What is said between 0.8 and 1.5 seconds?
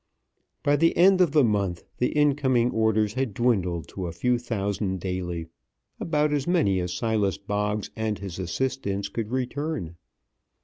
end of the